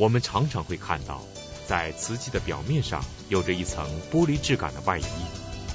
[0.00, 1.20] 我们常常会看到，
[1.68, 5.04] 在瓷器的表面上有着一层玻璃质感的外衣，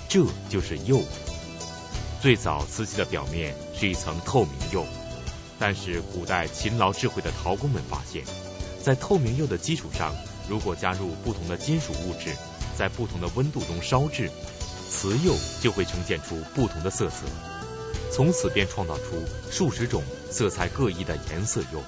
[0.09, 1.03] 这就是釉。
[2.23, 4.83] 最早瓷器的表面是一层透明釉，
[5.59, 8.23] 但是古代勤劳智慧的陶工们发现，
[8.83, 10.11] 在透明釉的基础上，
[10.49, 12.35] 如果加入不同的金属物质，
[12.75, 14.31] 在不同的温度中烧制，
[14.89, 17.27] 瓷釉就会呈现出不同的色泽。
[18.11, 21.83] 从此便创造出数十种色彩各异的颜色釉。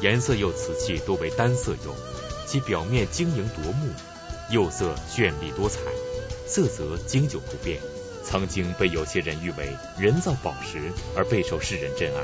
[0.00, 1.92] 颜色釉瓷器多为单色釉，
[2.46, 3.92] 其表面晶莹夺目，
[4.50, 5.80] 釉色绚丽多彩，
[6.46, 7.80] 色泽经久不变。
[8.24, 12.22] 曾经被有些人誉为人造宝石而备受世人珍爱，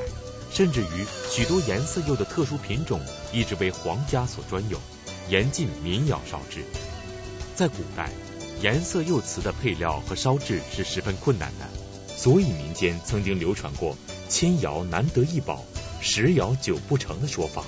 [0.51, 3.01] 甚至于许多颜色釉的特殊品种
[3.33, 4.79] 一直为皇家所专有，
[5.29, 6.63] 严禁民窑烧制。
[7.55, 8.11] 在古代，
[8.61, 11.67] 颜色釉瓷的配料和烧制是十分困难的，
[12.15, 13.97] 所以民间曾经流传过
[14.29, 15.65] “千窑难得一宝，
[16.07, 17.63] 十窑九不成”的说法。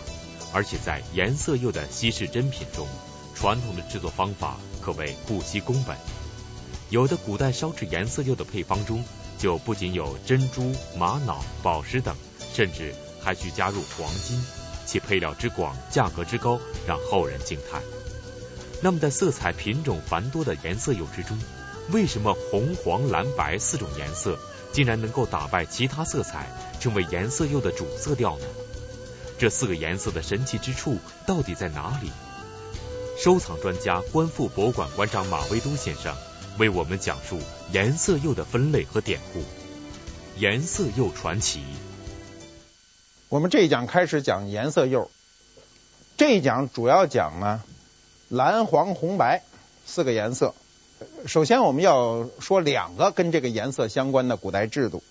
[0.54, 2.88] 而且在颜色釉的稀世珍品中，
[3.36, 5.98] 传统的制作方法可谓不惜工本。
[6.92, 9.03] 有的古代烧制颜色釉的配方中，
[9.39, 12.16] 就不仅有珍珠、玛瑙、宝石等，
[12.53, 14.40] 甚至还需加入黄金，
[14.86, 17.81] 其配料之广、价格之高，让后人惊叹。
[18.81, 21.38] 那么，在色彩品种繁多的颜色釉之中，
[21.92, 24.38] 为什么红、黄、蓝、白四种颜色
[24.74, 26.48] 竟然能够打败其他色彩，
[26.80, 28.46] 成为颜色釉的主色调呢？
[29.40, 32.12] 这四个颜色的神奇之处到底在哪里？
[33.18, 36.16] 收藏专家、观复博物馆馆长马维都先生。
[36.60, 37.40] 为我们讲述
[37.72, 39.44] 颜色釉的分类和典故，
[40.38, 41.62] 颜色釉传奇。
[43.30, 45.12] 我们这一讲开始讲颜色釉，
[46.18, 47.64] 这一讲主要讲呢
[48.28, 49.44] 蓝、黄、红、白
[49.86, 50.56] 四个颜色。
[51.26, 55.03] 首先我们要说两个跟这个颜色相关的古代制度。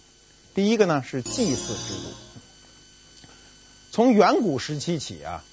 [0.54, 3.28] 第一个呢是祭祀制度。
[3.92, 5.44] 从远古时期起啊，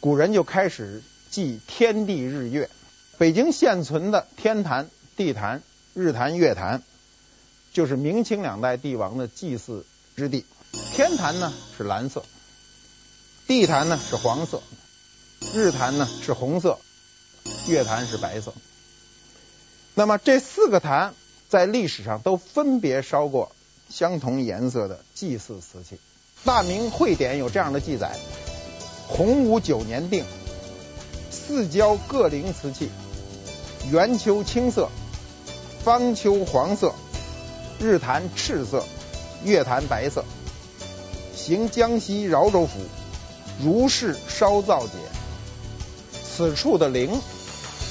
[0.00, 2.70] 古人就开始祭天地日月。
[3.18, 4.88] 北京现存的天坛。
[5.16, 5.62] 地坛、
[5.94, 6.82] 日坛、月坛，
[7.72, 10.44] 就是明清两代帝王的祭祀之地。
[10.92, 12.22] 天坛呢是蓝色，
[13.46, 14.62] 地坛呢是黄色，
[15.54, 16.78] 日坛呢是红色，
[17.66, 18.52] 月坛是白色。
[19.98, 21.14] 那么这四个坛
[21.48, 23.50] 在历史上都分别烧过
[23.88, 25.96] 相同颜色的祭祀瓷器。
[26.44, 28.14] 《大明会典》有这样的记载：
[29.08, 30.26] 洪武九年定，
[31.30, 32.90] 四郊各陵瓷器，
[33.90, 34.90] 圆丘青色。
[35.82, 36.94] 方丘黄色，
[37.80, 38.84] 日坛赤色，
[39.44, 40.26] 月坛白色。
[41.34, 42.80] 行江西饶州府，
[43.64, 44.92] 如是烧造解。
[46.12, 47.18] 此处的陵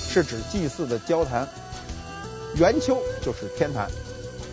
[0.07, 1.47] 是指祭祀的交坛，
[2.57, 3.91] 圆丘就是天坛。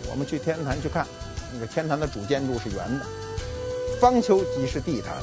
[0.09, 1.07] 我们去天坛去看，
[1.53, 3.05] 那个天坛的主建筑是圆的。
[4.01, 5.21] 方丘即是地坛，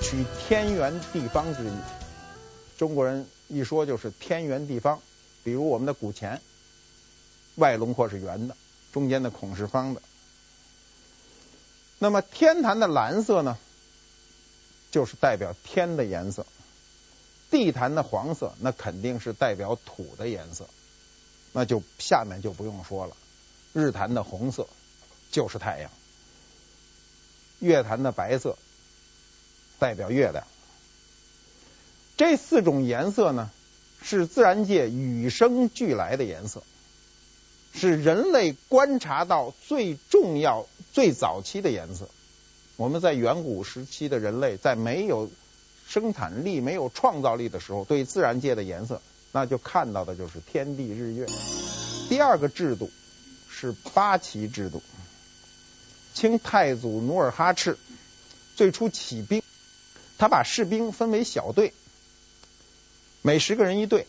[0.00, 1.72] 取天圆地方之意。
[2.78, 5.00] 中国人一说就是天圆地方，
[5.44, 6.40] 比如我们的古钱。
[7.56, 8.56] 外轮廓是圆的，
[8.92, 10.00] 中间的孔是方的。
[11.98, 13.58] 那么天坛的蓝色呢，
[14.90, 16.44] 就是代表天的颜色；
[17.50, 20.66] 地坛的黄色，那肯定是代表土的颜色。
[21.52, 23.16] 那就下面就不用说了。
[23.72, 24.66] 日坛的红色
[25.30, 25.90] 就是太阳，
[27.58, 28.56] 月坛的白色
[29.78, 30.44] 代表月亮。
[32.16, 33.50] 这四种颜色呢，
[34.02, 36.62] 是自然界与生俱来的颜色。
[37.72, 42.08] 是人类观察到最重要、最早期的颜色。
[42.76, 45.30] 我们在远古时期的人类，在没有
[45.86, 49.00] 生产力、没有创造力的时候，对自然界的颜色，
[49.32, 51.26] 那就看到的就是天地日月。
[52.08, 52.90] 第二个制度
[53.48, 54.82] 是八旗制度。
[56.12, 57.78] 清太祖努尔哈赤
[58.56, 59.42] 最初起兵，
[60.18, 61.72] 他把士兵分为小队，
[63.22, 64.06] 每十个人一队。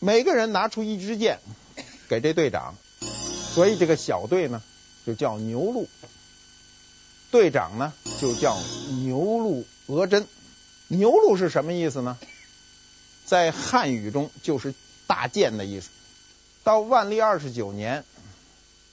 [0.00, 1.40] 每个人拿出一支箭
[2.08, 4.62] 给这队长，所以这个小队呢
[5.04, 5.88] 就叫牛鹿，
[7.32, 8.56] 队长呢就叫
[9.02, 10.28] 牛鹿额真。
[10.86, 12.16] 牛鹿是什么意思呢？
[13.28, 14.74] 在汉语中就是
[15.06, 15.90] 大箭的意思。
[16.64, 18.06] 到万历二十九年，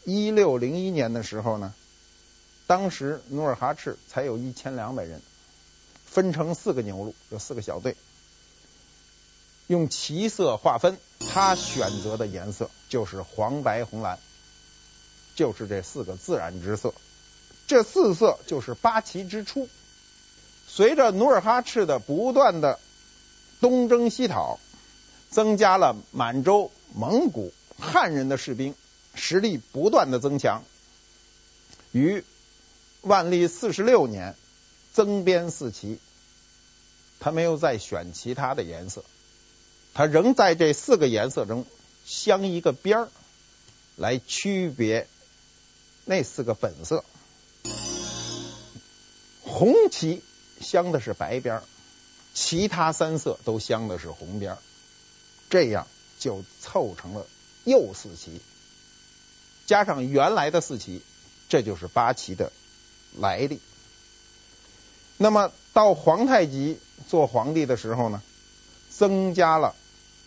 [0.04, 1.74] 一六零一年的时候呢，
[2.68, 5.22] 当时努尔哈赤才有一千两百人，
[6.06, 7.96] 分成四个牛录，有四个小队。
[9.68, 10.98] 用旗色划分，
[11.32, 14.20] 他选择的颜色就是黄、白、红、蓝，
[15.34, 16.94] 就是这四个自然之色。
[17.68, 19.70] 这四色就是八旗之初。
[20.68, 22.80] 随着努尔哈赤的不断的
[23.62, 24.60] 东征西讨，
[25.30, 28.76] 增加了满洲、蒙古、汉人的士兵，
[29.14, 30.64] 实力不断的增强。
[31.92, 32.24] 于
[33.02, 34.36] 万历四十六年，
[34.94, 36.00] 增编四旗，
[37.20, 39.04] 他没有再选其他的颜色，
[39.94, 41.66] 他仍在这四个颜色中
[42.06, 43.08] 镶一个边儿，
[43.96, 45.08] 来区别
[46.04, 47.04] 那四个本色。
[49.42, 50.22] 红旗
[50.60, 51.64] 镶的是白边儿，
[52.36, 54.58] 其他三色都镶的是红边，
[55.50, 55.88] 这样
[56.20, 57.26] 就凑成了
[57.64, 58.42] 右四旗。
[59.66, 61.02] 加上原来的四旗，
[61.50, 62.52] 这就是八旗的
[63.18, 63.60] 来历。
[65.18, 66.78] 那么到皇太极
[67.08, 68.22] 做皇帝的时候呢，
[68.90, 69.74] 增加了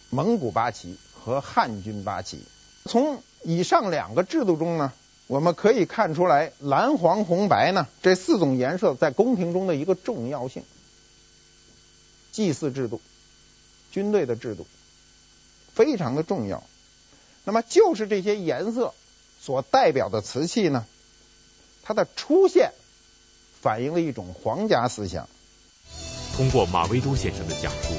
[0.08, 2.43] 蒙古八旗和汉军八旗。
[2.87, 4.93] 从以上两个制度中呢，
[5.26, 10.64] 我们可以看出来蓝黄红白呢这四种颜色在宫廷中的一个重要性。
[12.38, 13.00] 祭祀制度、
[13.90, 14.64] 军队的制度
[15.75, 16.62] 非常的重要。
[17.43, 18.94] 那么就是这些颜色。
[19.40, 20.87] 所代表的瓷器呢，
[21.82, 22.73] 它的出现
[23.61, 25.29] 反映了一种皇家思想。
[26.37, 27.94] 通过马未都先生的讲述，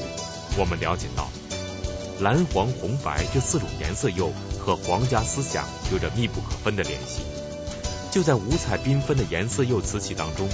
[0.58, 1.30] 我们了解到
[2.22, 7.24] 蓝、黄、红、白这四种颜色釉和皇家思想有着密不可分的联系。
[8.10, 10.48] 就在五彩缤纷的颜色釉瓷器当中，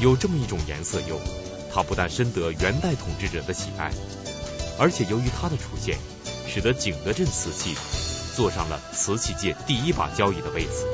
[0.00, 1.20] 有这么一种颜色釉，
[1.74, 3.90] 它不但深得元代统治者的喜爱，
[4.78, 5.98] 而且由于它的出现，
[6.46, 7.74] 使得景德镇瓷器。
[8.36, 10.84] 坐上了瓷器界第一把交椅的位子，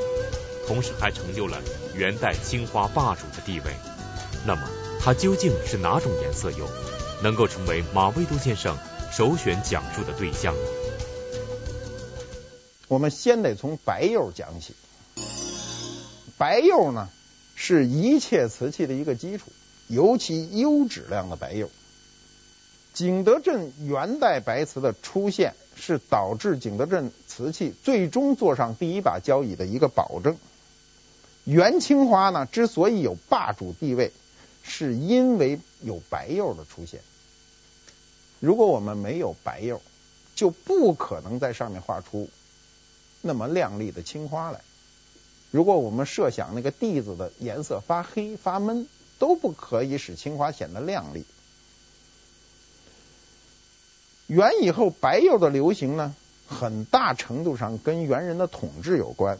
[0.67, 1.59] 同时还成就了
[1.95, 3.71] 元代青花霸主的地位。
[4.45, 4.61] 那么，
[4.99, 6.67] 它究竟是哪种颜色釉，
[7.23, 8.77] 能够成为马未都先生
[9.11, 10.61] 首选讲述的对象呢？
[12.87, 14.75] 我们先得从白釉讲起。
[16.37, 17.09] 白釉呢，
[17.55, 19.45] 是一切瓷器的一个基础，
[19.91, 21.69] 尤其优质量的白釉。
[22.93, 30.37] 景德镇元代白瓷的出现，是导致景德镇瓷器最终坐上第一把交椅的一个保证。
[31.43, 34.11] 元青花呢，之所以有霸主地位，
[34.61, 36.99] 是因为有白釉的出现。
[38.39, 39.81] 如果我们没有白釉，
[40.35, 42.29] 就不可能在上面画出
[43.21, 44.61] 那么亮丽的青花来。
[45.49, 48.87] 如果我们设想那个地子的颜色发黑发闷，
[49.21, 51.25] 都不可以使青花显得亮丽。
[54.25, 56.15] 元以后白釉的流行呢，
[56.47, 59.37] 很大程度上跟元人的统治有关。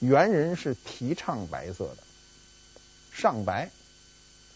[0.00, 1.96] 元人是提倡白色的，
[3.10, 3.70] 上白，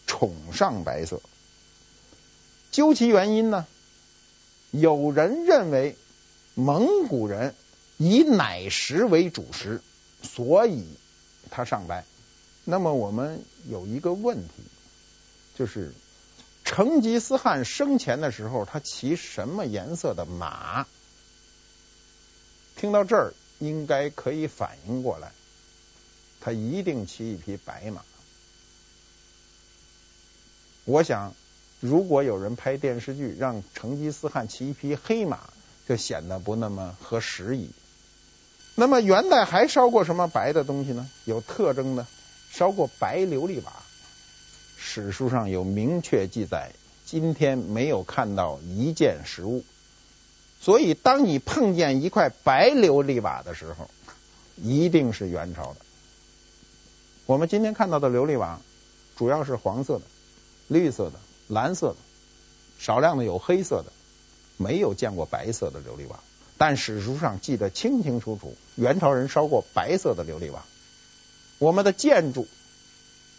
[0.05, 1.19] 崇尚白色。
[2.71, 3.65] 究其原因呢，
[4.69, 5.95] 有人认为
[6.53, 7.55] 蒙古人
[7.97, 9.81] 以奶食为主食，
[10.21, 10.85] 所以
[11.49, 12.05] 他上白。
[12.63, 14.53] 那么我们有一个问题，
[15.55, 15.91] 就是。
[16.67, 20.87] 成吉思汗生前的时候，他骑什么颜色的马？
[22.75, 25.31] 听到这儿，应该可以反应过来，
[26.41, 28.01] 他一定骑一匹白马。
[30.85, 31.35] 我想，
[31.79, 35.39] 如果有人拍电视剧让成吉思汗骑一匹黑马，
[35.87, 37.69] 就显得不那么合时宜。
[38.73, 41.07] 那么元代还烧过什么白的东西呢？
[41.25, 42.07] 有特征的，
[42.55, 43.73] 烧过白琉璃瓦。
[44.77, 46.71] 史书上有明确记载，
[47.05, 49.65] 今天没有看到一件实物，
[50.61, 53.89] 所以当你碰见一块白琉璃瓦的时候，
[54.55, 55.81] 一定是元朝的。
[57.25, 58.61] 我们今天看到的琉璃瓦
[59.17, 60.05] 主要是黄色的、
[60.69, 61.19] 绿色的、
[61.49, 61.97] 蓝色的，
[62.79, 63.91] 少量的有黑色的，
[64.55, 66.21] 没有见过白色的琉璃瓦。
[66.57, 70.63] 但史书上记得清清楚楚，元朝人烧过白色的琉璃瓦。
[71.57, 72.47] 我们的建筑。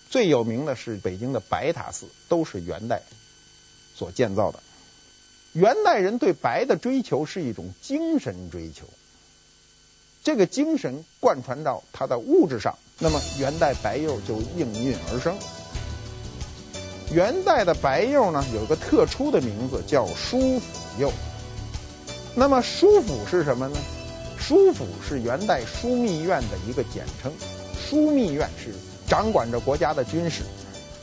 [0.08, 3.02] 最有名的是北京的白塔寺，都是元代
[3.96, 4.60] 所建造的。
[5.52, 8.86] 元代人对白的追求是一种精神追求，
[10.22, 15.36] 这个精神贯穿到它的物质上，那么元代白釉就应运而生。
[17.12, 20.66] 元代的白釉呢，有一个特殊的名字叫书府
[21.00, 21.12] 釉。
[22.36, 23.78] 那么书府是什么呢？
[24.38, 27.32] 书府是元代枢密院的一个简称，
[27.76, 28.74] 枢密院是。
[29.08, 30.42] 掌管着国家的军事，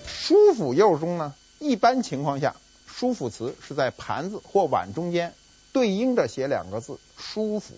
[0.06, 2.54] 书府釉中呢，一般情况下，
[2.86, 5.34] 书府词是在盘子或碗中间
[5.72, 7.74] 对应着写两个字“书府”，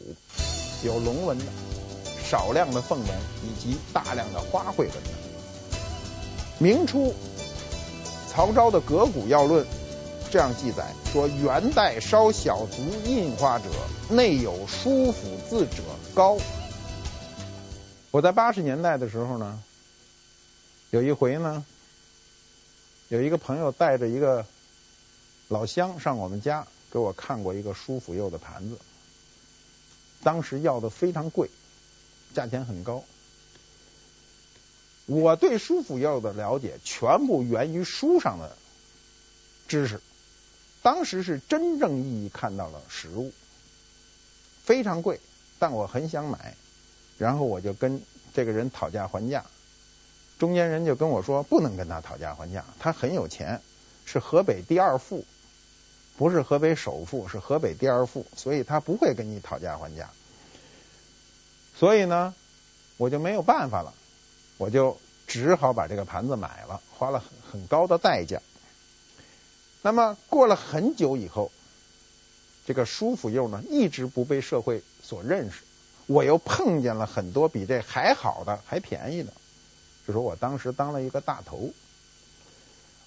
[0.84, 1.46] 有龙纹的，
[2.28, 3.08] 少量的凤纹
[3.44, 4.90] 以及大量的花卉纹。
[6.58, 7.14] 明初
[8.28, 9.64] 曹昭的《格古要论》
[10.32, 13.66] 这样记载说：“元代烧小卒印花者，
[14.10, 15.84] 内有书府字者
[16.16, 16.36] 高。”
[18.16, 19.62] 我在八十年代的时候呢。
[20.92, 21.66] 有一回呢，
[23.10, 24.46] 有一个朋友带着一个
[25.50, 28.78] 老乡上我们家，给我看过一个舒府釉的盘子，
[30.24, 31.50] 当时要的非常贵，
[32.34, 33.04] 价钱很高。
[35.08, 38.56] 我对舒府釉的了解全部源于书上的
[39.68, 40.00] 知识，
[40.82, 43.34] 当时是真正意义看到了实物，
[44.64, 45.20] 非常贵，
[45.60, 46.56] 但我很想买，
[47.18, 48.02] 然后我就跟
[48.34, 49.46] 这个人讨价还价，
[50.38, 53.62] 中间人就跟我说不能跟他讨价还价，他很有钱，
[54.06, 55.26] 是河北第二富，
[56.18, 60.10] 不是河北首富，是河北第二富，所以他不会跟你讨价还价，
[61.78, 62.34] 所以呢，
[62.98, 63.94] 我就没有办法了。
[64.58, 68.42] 我就只好把这个盘子买了，花了很很高的代价。
[69.82, 71.52] 那么过了很久以后，
[72.66, 75.64] 这个舒府釉呢一直不被社会所认识。
[76.06, 79.34] 我又碰见了很多比这还好的、还便宜的，
[80.08, 81.72] 就说我当时当了一个大头。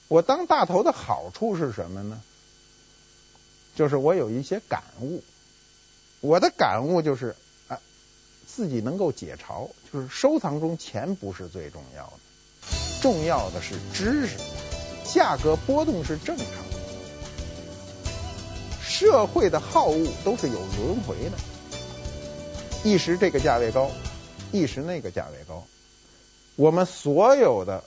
[0.08, 2.20] 我当大头的好处是什么呢？
[3.76, 5.22] 就是我有一些感悟。
[6.20, 7.36] 我的感悟就是。
[7.68, 7.78] 啊
[8.50, 12.12] 自己能够解嘲，就是收藏中钱不是最重要的，
[13.00, 14.36] 重要的是知识。
[15.04, 16.78] 价格波动是正常的，
[18.82, 21.38] 社会的好恶都是有轮回的，
[22.84, 23.90] 一时这个价位高，
[24.52, 25.66] 一时那个价位高。
[26.56, 27.84] 我们所有的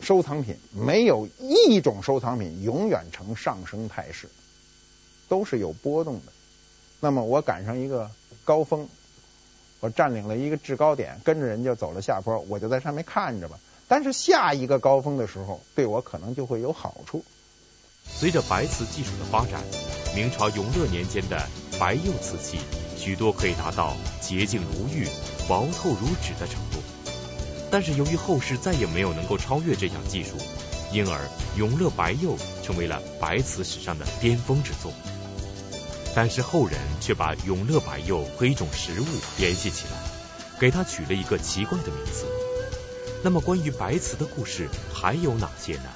[0.00, 4.28] 收藏品，没有一种收藏品永远呈上升态势，
[5.28, 6.32] 都是有波动的。
[7.00, 8.10] 那么我赶上一个
[8.44, 8.88] 高峰。
[9.80, 13.60] 我占领了一个制高点，跟着人就走了下坡，我就在上面看着吧。
[13.86, 17.24] 但是下一个高峰的时候，对我可能就会有好处。
[18.04, 19.62] 随着白瓷技术的发展，
[20.16, 21.46] 明朝永乐年间的
[21.78, 22.58] 白釉瓷器
[23.08, 25.08] 许多可以达到洁净如玉、
[25.48, 26.78] 薄透如纸的程度。
[27.70, 30.36] 但是由于后世再也没有能够超越这项技术，
[30.92, 34.92] 因而永乐白釉成为了白瓷史上的巅峰之作。
[36.14, 39.06] 但是后人却把永乐白釉和一种食物
[39.38, 42.26] 联系起来，给它取了一个奇怪的名字。
[43.24, 45.88] 那么关于白瓷的故事还有哪些呢？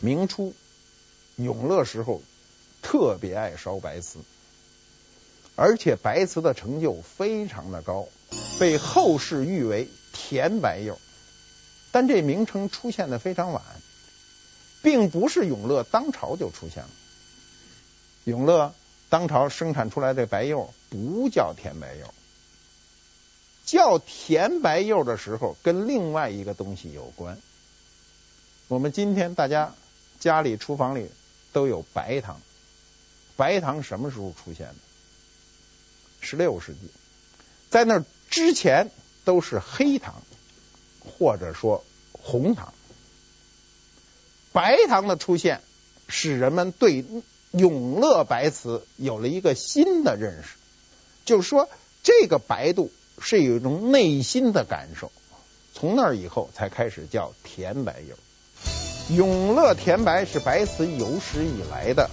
[0.00, 0.54] 明初
[1.36, 2.22] 永乐时候
[2.80, 4.20] 特别爱烧白瓷，
[5.56, 8.08] 而且白瓷的成就非常的高，
[8.58, 10.98] 被后世誉为甜白釉。
[11.90, 13.62] 但这名称出现的非常晚，
[14.82, 16.90] 并不是永乐当朝就出现了。
[18.24, 18.74] 永乐。
[19.10, 22.14] 当朝生产出来的白釉不叫甜白釉，
[23.66, 27.36] 叫甜白釉的时候跟另外一个东西有关。
[28.68, 29.74] 我们今天大家
[30.18, 31.10] 家里厨房里
[31.52, 32.40] 都有白糖，
[33.36, 34.74] 白糖什么时候出现的？
[36.22, 36.78] 十六世纪，
[37.68, 38.90] 在那之前
[39.26, 40.22] 都是黑糖
[40.98, 42.72] 或者说红糖，
[44.52, 45.60] 白糖的出现
[46.08, 47.04] 使人们对。
[47.54, 50.54] 永乐白瓷有了一个新的认识，
[51.26, 51.68] 就是说
[52.02, 55.12] 这个白度是有一种内心的感受。
[55.74, 58.16] 从那以后才开始叫甜白釉。
[59.14, 62.08] 永乐甜白是白瓷有史以来的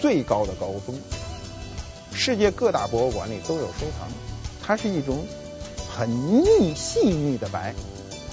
[0.00, 0.98] 最高的高峰，
[2.14, 4.08] 世界各大博物馆里都有收藏。
[4.62, 5.26] 它是一种
[5.94, 7.74] 很腻细腻的白，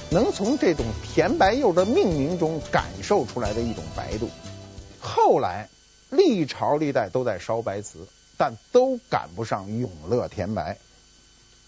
[0.09, 4.29] 能从这种甜白釉的命名中感受出来的一种白度。
[4.99, 5.69] 后来。
[6.13, 10.77] 历朝历代都在烧白瓷，但都赶不上永乐甜白。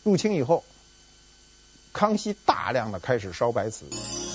[0.04, 0.66] 入清以后，
[1.94, 3.86] 康熙大量的开始烧白瓷，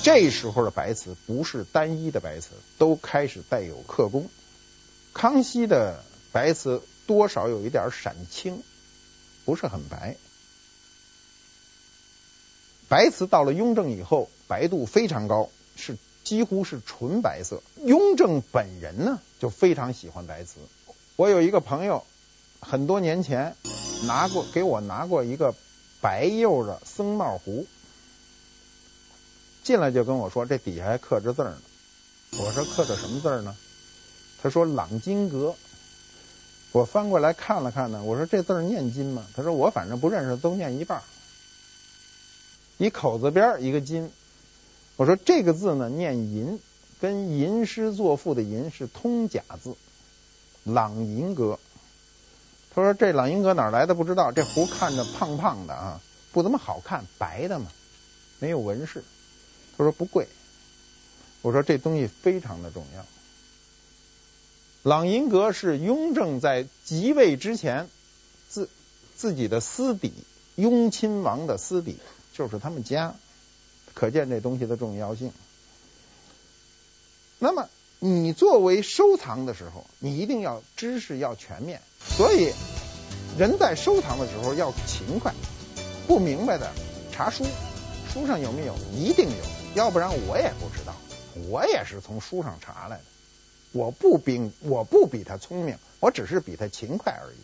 [0.02, 4.30] 这时候的白瓷不是单一的白瓷，都开始带有刻工。
[5.12, 8.62] 康熙的白瓷多少有一点闪青，
[9.44, 10.16] 不是很白。
[12.88, 15.98] 白瓷到了雍正以后，白度非常高，是。
[16.24, 17.62] 几乎是纯白色。
[17.86, 20.60] 雍正本人呢，就非常喜欢白瓷。
[21.16, 22.04] 我有一个朋友，
[22.60, 23.56] 很多年前
[24.04, 25.54] 拿过给我拿过一个
[26.02, 27.66] 白釉的僧帽壶，
[29.64, 31.58] 进来就跟我说，这底下还刻着字呢。
[32.32, 33.56] 我说刻着什么字呢？
[34.42, 35.56] 他说朗金阁。
[36.72, 39.26] 我翻过来看了看呢，我说这字念金吗？
[39.34, 41.02] 他说我反正不认识，都念一半。
[42.76, 44.10] 一口字边一个金。
[44.96, 46.60] 我说这个字呢，念吟，
[47.00, 49.74] 跟吟诗作赋的吟是通假字，
[50.64, 51.58] 朗吟阁。
[52.74, 56.00] 他说这朗吟阁哪来的不知道，这壶看着胖胖的啊，
[56.32, 57.66] 不怎么好看，白的嘛，
[58.38, 59.02] 没有纹饰。
[59.76, 60.28] 他说不贵。
[61.40, 63.04] 我说这东西非常的重要。
[64.82, 67.88] 朗吟阁是雍正在即位之前
[68.48, 68.68] 自
[69.16, 70.12] 自己的私邸，
[70.54, 71.98] 雍亲王的私邸，
[72.32, 73.14] 就是他们家。
[73.94, 75.32] 可见这东西的重要性。
[77.40, 77.68] 那么，
[77.98, 81.82] 你作为收藏的时候，你一定要知识要全面。
[82.16, 82.52] 所以，
[83.36, 85.34] 人在收藏的时候要勤快，
[86.06, 86.70] 不明白的
[87.10, 87.44] 查书，
[88.12, 88.76] 书上有没有？
[88.94, 89.44] 一定有，
[89.74, 90.94] 要不然我也不知道。
[91.48, 93.04] 我也是从书上查来的。
[93.72, 97.38] 我不比我不比他聪明，我只是比他勤快而已。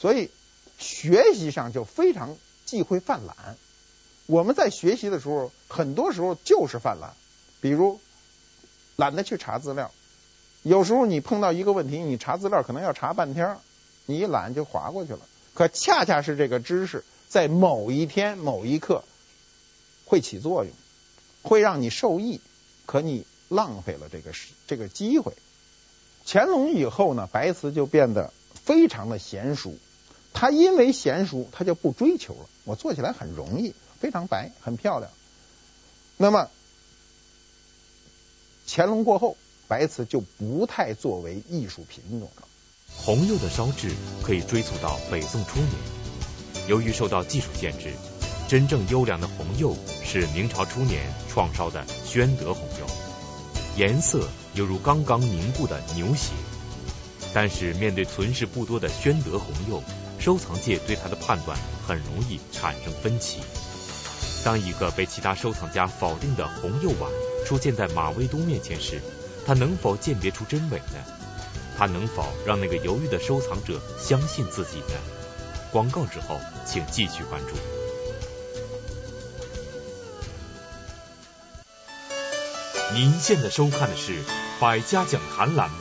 [0.00, 0.30] 所以
[0.78, 3.56] 学习上就非常忌讳犯懒。
[4.26, 7.14] 我们在学习的时候，很多时候就是犯懒，
[7.60, 7.98] 比如
[8.96, 9.90] 懒得去查资料。
[10.62, 13.58] 有时候你碰到一个问题，你查资料可能要查半天，
[14.06, 15.20] 你一懒就划过去了。
[15.54, 19.02] 可恰恰是这个知识，在某一天某一刻
[20.04, 20.72] 会起作用，
[21.42, 22.40] 会让你受益。
[22.86, 25.32] 可你浪费了这个时这个机会。
[26.26, 29.74] 乾隆以后呢，白瓷就变得非常的娴熟。
[30.32, 32.48] 他因为娴熟，他就不追求了。
[32.64, 33.74] 我做起来很容易。
[33.98, 35.10] 非常白，很漂亮。
[36.16, 36.48] 那么
[38.68, 39.36] 乾隆过后，
[39.66, 42.46] 白瓷就不太作为艺术品种了。
[42.94, 43.90] 红釉的烧制
[44.22, 45.72] 可以追溯到北宋初年。
[46.68, 47.92] 由于受到技术限制，
[48.48, 52.86] 真正优良的红釉是明朝初年创烧的宣德红釉，
[53.78, 56.32] 颜色犹如刚刚凝固的牛血。
[57.32, 59.80] 但是面对存世不多的宣德红釉，
[60.18, 61.56] 收藏界对它的判断
[61.86, 63.38] 很容易产生分歧。
[64.44, 67.08] 当一个被其他收藏家否定的红釉碗
[67.46, 69.00] 出现在马未都面前时，
[69.46, 71.04] 他能否鉴别出真伪呢？
[71.76, 74.94] 他能否让那个犹豫的收藏者相信自己呢？
[75.70, 77.77] 广告之后，请继续关注。
[82.94, 84.12] 您现在收看的是
[84.58, 85.76] 《百家讲坛》栏目。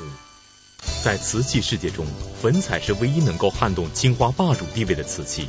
[1.05, 2.05] 在瓷器世界中，
[2.41, 5.47] 粉彩是唯一能够撼动青花霸主地位的瓷器，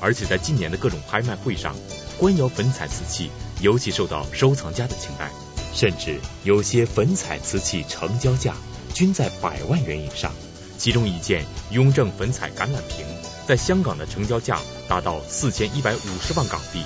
[0.00, 1.74] 而且在近年的各种拍卖会上。
[2.16, 3.28] 官窑粉彩瓷器
[3.60, 5.32] 尤其受到收藏家的青睐，
[5.74, 8.54] 甚至有些粉彩瓷器成交价
[8.94, 10.32] 均在百万元以上。
[10.78, 13.04] 其中一件雍正粉彩橄榄瓶，
[13.48, 16.84] 在香港的成交价达到四千一百五十万港币，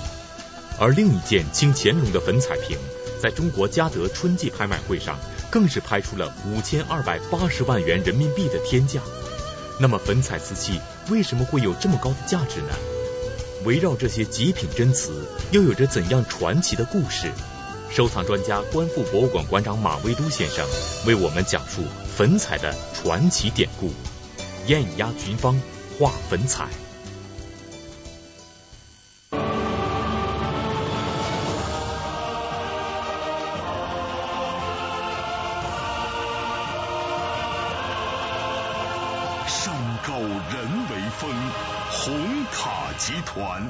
[0.79, 2.77] 而另一件清乾隆的粉彩瓶，
[3.21, 5.17] 在中国嘉德春季拍卖会上
[5.49, 9.01] 更是拍出了五千二百八十万元人民币的天价。
[9.79, 12.69] 那么，粉彩瓷器为什么会有这么高的价值呢？
[13.65, 17.31] 围绕这些极品真瓷，又有着怎样传奇的故事？
[17.91, 20.67] 收藏专家、观复博物馆馆长马未都先生
[21.05, 21.81] 为我们讲述
[22.15, 23.91] 粉彩的传奇典故。
[24.67, 25.59] 艳压群芳，
[25.97, 26.67] 画粉彩。
[42.97, 43.69] 集团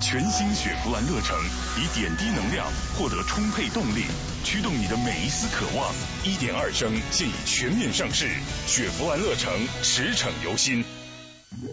[0.00, 1.36] 全新雪佛兰乐城，
[1.76, 4.06] 以点滴能量获得充沛动力，
[4.42, 5.94] 驱动你的每一丝渴望。
[6.24, 8.28] 一点二升现已全面上市，
[8.66, 10.84] 雪佛兰乐城驰骋由心。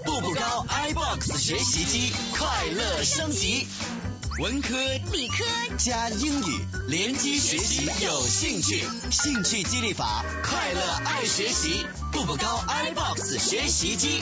[0.05, 3.65] 步步高 iBox 学习机，快乐升级。
[4.39, 4.77] 文科、
[5.11, 5.43] 理科
[5.79, 14.21] 加英语，联机学习有兴趣，兴趣激励法，快乐爱学习，步步高 iBox 学习机。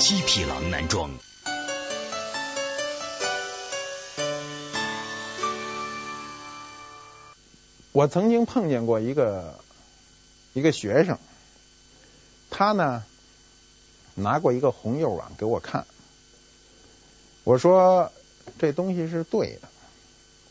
[0.00, 1.25] 七匹狼男装。
[7.96, 9.54] 我曾经碰见过一个
[10.52, 11.18] 一个学生，
[12.50, 13.02] 他呢
[14.14, 15.86] 拿过一个红釉碗给我看，
[17.42, 18.12] 我说
[18.58, 19.68] 这东西是对的，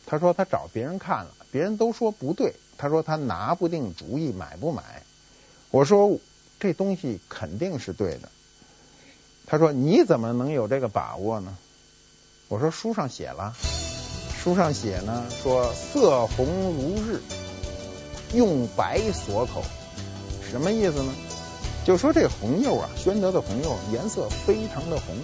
[0.08, 5.04] 他说他找别人看了，别人都说不对，他说他拿不定主意买不买，
[5.70, 6.20] 我说
[6.60, 8.32] 这东西肯定是对的，
[9.46, 11.56] 他说你怎么能有这个把握呢？
[12.48, 13.56] 我说书上写了。
[14.46, 17.20] 书上写呢，说色红如日，
[18.36, 19.64] 用白锁口，
[20.48, 21.12] 什么意思呢？
[21.84, 25.18] 就说这红釉啊，宣德的红釉颜色非常的红，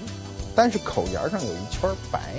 [0.55, 2.33] 但是口沿上有一圈白。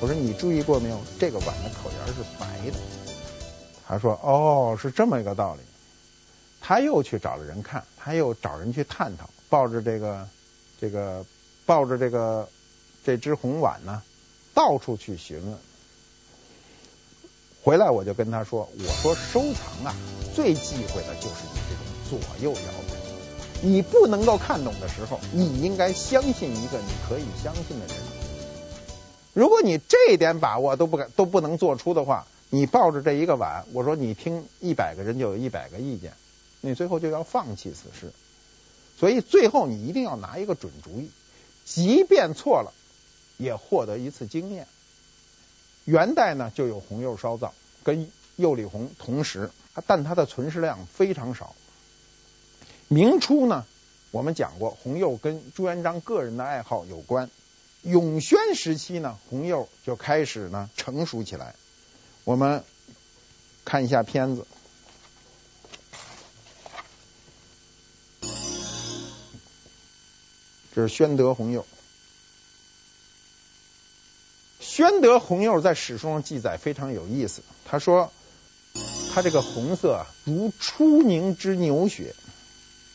[0.00, 1.00] 我说你注意过没有？
[1.18, 2.76] 这个碗的口沿是白的。
[3.84, 5.60] 他说哦，是这么一个道理。
[6.60, 10.28] 他又去找了人看，他又找人去探讨，抱着这个
[10.80, 11.26] 这个
[11.66, 12.48] 抱着这个
[13.04, 14.00] 这只红碗呢，
[14.54, 15.58] 到处去询问。
[17.64, 19.94] 回来我就跟他说：“我说收藏啊，
[20.34, 22.96] 最忌讳的就是你这种左右摇摆。
[23.62, 27.94] 你不能够看懂的时候，你应该相信一个你可以相信的人。
[29.32, 36.12] 如果你这一点把握都不敢都不能做出的话，你抱着这一个碗，我说你听一百个人就有一百个意见，
[36.60, 38.12] 你最后就要放弃此事。
[38.98, 41.08] 所以最后你一定要拿一个准主意，
[41.64, 42.72] 即便错了，
[43.36, 44.66] 也获得一次经验。
[45.84, 49.50] 元代呢就有红釉烧造，跟釉里红同时，
[49.86, 51.54] 但它的存世量非常少。
[52.88, 53.66] 明初呢，
[54.10, 57.30] 我们讲过红釉跟朱元璋个人的爱好有关。
[57.82, 61.54] 永宣时期呢，红釉就开始呢成熟起来。
[62.24, 62.62] 我们
[63.64, 64.46] 看一下片子，
[70.74, 71.66] 这是宣德红釉。
[74.74, 78.10] 宣德红釉在史书上记载非常有意思，他说
[79.12, 82.14] 它这个红色啊，如初凝之牛血，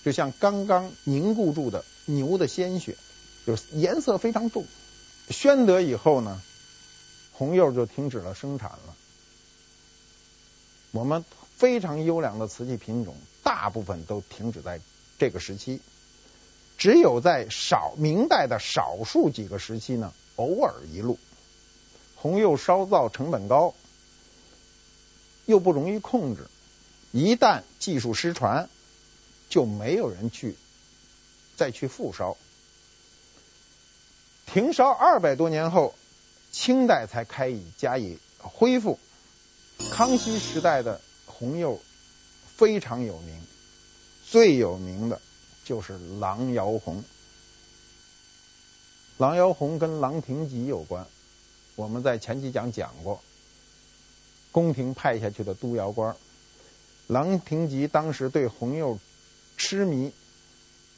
[0.04, 2.98] 就像刚刚凝固住的牛的鲜血。
[3.46, 4.66] 就是颜色非常重，
[5.30, 6.42] 宣德以后呢，
[7.32, 8.96] 红釉就停止了生产了。
[10.90, 11.24] 我们
[11.58, 14.82] 非常优良的瓷器品种，大部分都停止在
[15.20, 15.80] 这个时期，
[16.80, 21.20] 只有在少明代的少数几个时期呢，偶尔一露。
[22.20, 23.74] 红釉烧造成本高，
[25.46, 26.48] 又不容易控制，
[27.12, 28.70] 一旦技术失传，
[29.50, 30.58] 就没有人去
[31.56, 32.36] 再去复烧。
[34.46, 35.94] 停烧二百多年后，
[36.52, 38.98] 清代才开以加以恢复。
[39.92, 41.80] 康熙时代的红釉
[42.56, 43.42] 非常有名，
[44.26, 45.22] 最有名的
[45.64, 47.04] 就是郎窑红。
[49.18, 51.06] 郎窑红跟郎廷吉有关，
[51.78, 53.22] 我们在前几讲讲过。
[54.52, 56.16] 宫廷派下去的督窑官，
[57.06, 58.98] 郎廷吉当时对红釉
[59.58, 60.12] 痴迷，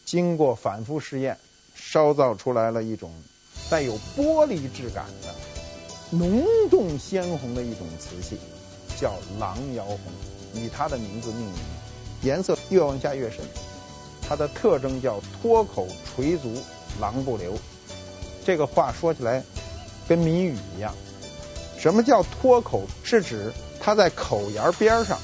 [0.06, 1.38] 经过反复试验，
[1.76, 3.12] 烧造出来了一种。
[3.70, 5.36] 带有玻璃质感的
[6.18, 8.40] 浓重鲜红的一种瓷器，
[8.98, 10.00] 叫郎窑红，
[10.54, 11.56] 以它的名字命名。
[12.22, 13.44] 颜色越往下越深，
[14.22, 16.54] 它的特征叫脱口垂足，
[17.02, 17.58] 郎不留。
[18.46, 19.44] 这个话说起来
[20.10, 20.94] 跟谜语一样。
[21.78, 22.82] 什么叫脱口？
[23.04, 25.18] 是指它在口沿边上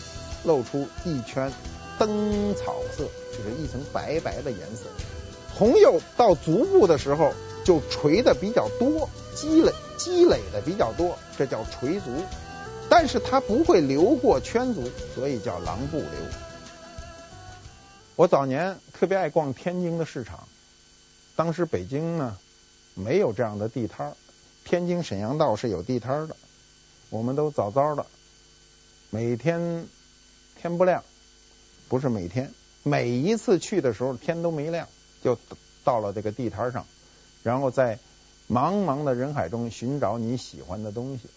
[0.46, 1.52] 露出一圈
[2.00, 4.86] 灯草色，就是一层白白的颜色。
[5.54, 7.34] 红釉到足部的时候。
[7.66, 12.24] 就垂的比较多，积累积累的比较多，这叫垂足。
[12.88, 16.08] 但是它不会流过圈足，所以叫郎不流。
[18.16, 20.48] 我早年特别爱逛天津的市场，
[21.36, 22.38] 当时北京呢
[22.94, 24.14] 没有这样的地摊儿，
[24.66, 26.36] 天津沈阳道是有地摊的。
[27.10, 28.06] 我们都早早的，
[29.12, 29.86] 每天
[30.60, 31.04] 天不亮，
[31.88, 32.52] 不是每天，
[32.84, 34.88] 每一次去的时候天都没亮，
[35.24, 35.38] 就
[35.84, 36.86] 到了这个地摊上。
[37.44, 38.00] 然后在
[38.50, 41.30] 茫茫的人海中寻找你喜欢的东西。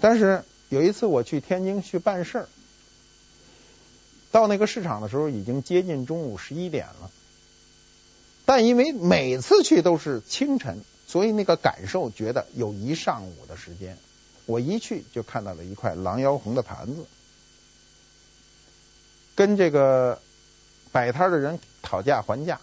[0.00, 2.48] 但是有一次我去天津去办事儿，
[4.30, 7.10] 到那个市场的时候已经接近中午十一点了。
[8.44, 13.98] 但因为每次去都是清晨，所以那个感受觉得有一上午的时间。
[14.46, 17.04] 我一去就看到了一块狼妖红的盘子，
[19.34, 20.18] 跟这个
[20.90, 22.58] 摆摊的人讨价还价。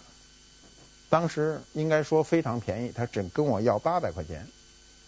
[1.08, 4.48] 当时应该说非常便宜，他只跟我要八百块钱，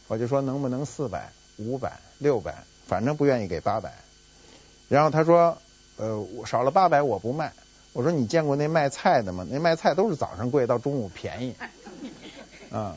[0.06, 3.92] 我就说能不能四百、五百、六百，反正不愿意给八百。
[4.88, 5.58] 然后他说，
[5.96, 7.52] 呃，少了八百我不卖。
[7.92, 9.44] 我说你见过那卖菜的吗？
[9.50, 11.56] 那卖菜都是早上贵，到中午便宜。
[12.70, 12.96] 啊，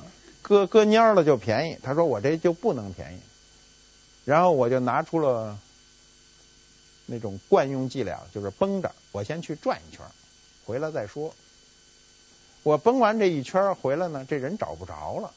[0.52, 1.78] 割割蔫了就便宜。
[1.82, 3.20] 他说我这就不能便宜。
[4.26, 5.58] 然后我就拿出了
[7.06, 10.06] 那种惯用伎俩，就是绷着，我先去转一圈，
[10.66, 11.34] 回来再说。
[12.64, 15.32] 我崩完这一圈回来呢，这人找不着了。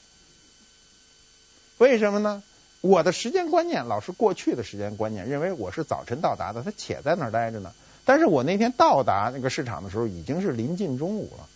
[1.78, 2.42] 为什么呢？
[2.80, 7.72] 我的时间观念老是过去的时间观念，认为我是早晨到达的，他且在那儿待着呢。
[8.04, 11.48] 但是我那天到达那个市场的时候，已经是临近中午了。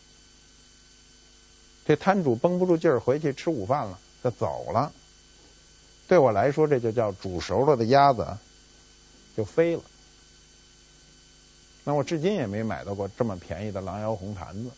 [1.89, 4.93] 这摊主绷不住劲儿回去吃午饭了，他走了。
[6.07, 8.27] 对我来说，这就叫煮熟了的鸭子
[9.35, 9.83] 就飞了。
[11.85, 14.71] 那我至今也没买到过这么便宜的狼窑红坛子。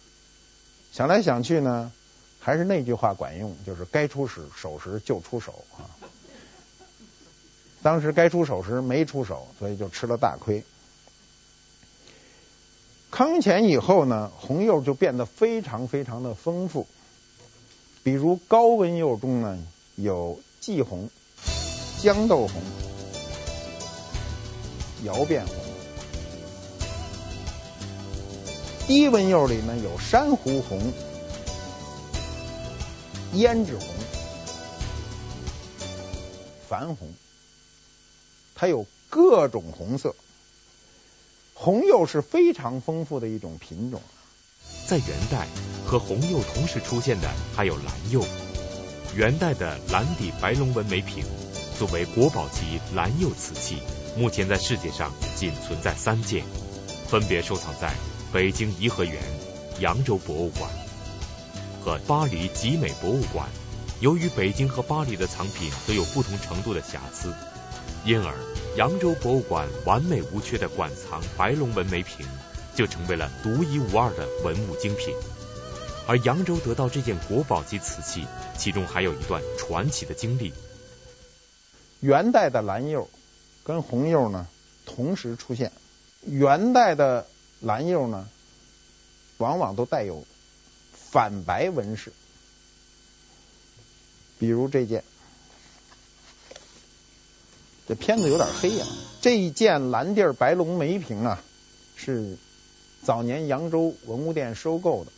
[0.92, 1.90] 想来想去呢，
[2.38, 5.90] 还是那句话管用，就是该出手手时就出手啊。
[7.82, 10.62] 当时该出手时没出手，所以就吃了大亏。
[13.10, 16.86] 康乾以后呢，红釉就变得非常非常的丰富，
[18.02, 19.58] 比如高温釉中呢
[19.96, 21.10] 有霁红、
[22.02, 22.62] 豇豆红、
[25.04, 25.54] 窑变红。
[28.86, 30.80] 低温釉里呢有珊瑚红、
[33.34, 33.86] 胭脂红、
[36.68, 37.12] 矾红，
[38.54, 40.16] 它有各种红色。
[41.54, 44.00] 红釉是非常丰富的一种品种。
[44.88, 45.46] 在元代
[45.90, 48.24] 和红釉同时出现的还有蓝釉，
[49.16, 51.24] 元代的蓝底白龙纹梅瓶，
[51.76, 53.78] 作为国宝级蓝釉瓷器，
[54.16, 56.44] 目前在世界上仅存在三件，
[57.08, 57.92] 分别收藏在
[58.32, 59.20] 北京颐和园、
[59.80, 60.70] 扬州博物馆
[61.82, 63.48] 和巴黎集美博物馆。
[63.98, 67.34] 由于北京和巴黎的藏品都有不同程度的瑕疵，
[68.04, 68.32] 因而
[68.76, 72.24] 扬州博物馆完美无缺的馆藏白龙纹梅瓶，
[72.76, 75.12] 就成为了独一无二的文物精品。
[76.06, 78.26] 而扬州得到这件国宝级瓷器，
[78.58, 80.52] 其中还有一段传奇的经历。
[82.00, 83.08] 元代的蓝釉
[83.62, 84.48] 跟红釉呢
[84.86, 85.70] 同时出现，
[86.22, 87.26] 元代的
[87.60, 88.28] 蓝釉呢
[89.38, 90.24] 往往都带有
[90.92, 92.12] 反白纹饰。
[94.38, 95.04] 比如这件，
[97.86, 98.86] 这片子有点黑呀、
[99.20, 101.42] 这一件蓝底白龙梅瓶啊，
[101.94, 102.38] 是
[103.04, 105.12] 早年扬州文物店收购的。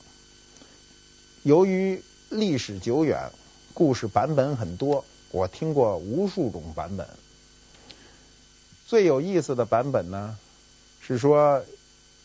[1.42, 2.00] 由于
[2.30, 3.30] 历史久远，
[3.74, 7.08] 故事版本很多，我听过无数种版本。
[8.86, 10.38] 最有意思的版本呢，
[11.00, 11.64] 是说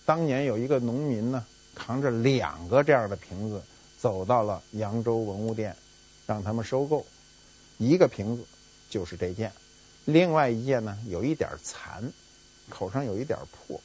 [0.05, 3.61] 当年有一个农民呢，扛着两个这样的瓶子，
[3.99, 5.75] 走到了扬州文物店。
[6.27, 7.05] 让他们收购
[7.77, 8.43] 一个瓶子，
[8.89, 9.49] 就是这件；
[10.03, 12.11] 另外一件呢，有一点残，
[12.67, 13.79] 口上有一点破。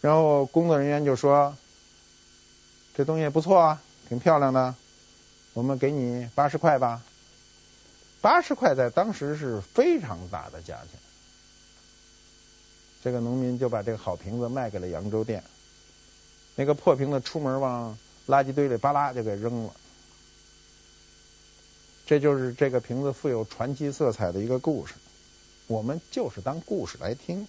[0.00, 1.56] 然后工作人员就说
[2.94, 4.74] ：“这东西不错啊，挺漂亮的，
[5.52, 7.00] 我们给你八十块吧。”
[8.20, 11.00] 八十块在当时是非常大的价钱。
[13.04, 15.44] 这个农民就把这个好瓶子卖给了扬州店，
[16.56, 17.96] 那个破瓶子出门往
[18.26, 19.72] 垃圾堆里巴拉就给扔了。
[22.04, 24.94] 这就是这个瓶子富有传奇色彩的一个故事，
[25.68, 27.46] 我们就是当故事来听。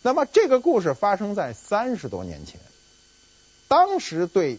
[0.00, 2.58] 那么这个故事发生在三十多年前，
[3.68, 4.58] 当时对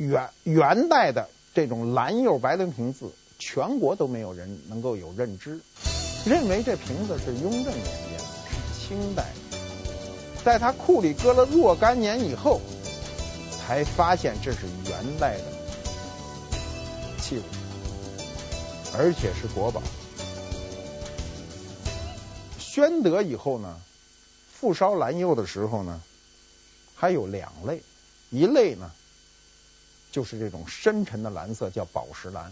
[0.00, 5.60] 元元代的这种蓝釉白龙瓶子，全国都没有人能够有认知，
[6.24, 9.58] 认为这瓶子是雍正年间的，是清代的，
[10.42, 12.62] 在他库里搁了若干年以后，
[13.50, 15.44] 才发现这是元代的
[17.20, 17.42] 器物。
[18.96, 19.82] 而且是国宝。
[22.58, 23.76] 宣德以后呢，
[24.50, 26.00] 复烧蓝釉的时候呢，
[26.96, 27.82] 还有两类，
[28.30, 28.90] 一类呢
[30.10, 32.50] 就是这种深沉的蓝色，叫宝石蓝；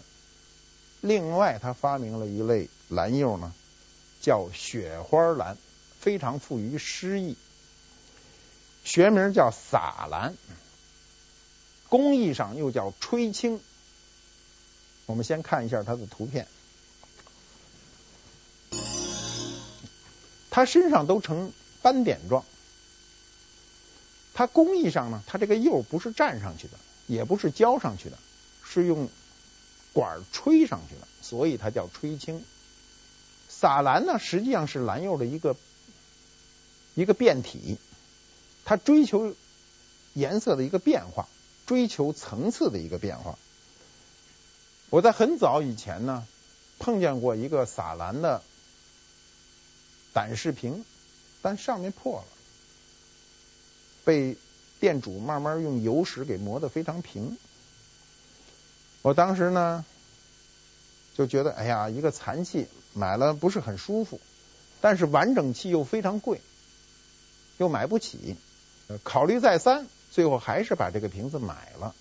[1.01, 3.53] 另外，他发明了一类蓝釉呢，
[4.21, 5.57] 叫雪花蓝，
[5.99, 7.35] 非常富于诗意，
[8.83, 10.35] 学名叫洒蓝，
[11.89, 13.59] 工艺上又叫吹青。
[15.05, 16.47] 我们先看一下它的图片，
[20.49, 22.45] 它身上都呈斑点状。
[24.33, 26.73] 它工艺上呢，它这个釉不是蘸上去的，
[27.09, 28.17] 也不是浇上去的，
[28.63, 29.09] 是用
[29.93, 32.45] 管吹上去的，所以它叫吹青。
[33.49, 35.55] 洒蓝呢，实际上是蓝釉的一个
[36.93, 37.79] 一个变体，
[38.63, 39.35] 它追求
[40.13, 41.27] 颜色的一个变化，
[41.65, 43.39] 追求层次的一个变化。
[44.91, 46.27] 我在很早以前呢，
[46.77, 48.43] 碰见过一个洒蓝的
[50.13, 50.85] 胆式瓶，
[51.41, 52.27] 但上面破了，
[54.05, 54.37] 被
[54.79, 57.37] 店主慢慢用油石给磨得非常平。
[59.01, 59.85] 我当时呢
[61.15, 64.19] 就觉得，哎呀，一个残器买了不是很舒服，
[64.81, 66.41] 但是完整器又非常贵，
[67.57, 68.37] 又买不起。
[69.03, 71.93] 考虑再三，最后还是把这个瓶子买了。